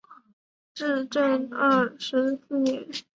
[0.73, 2.87] 至正二十四年。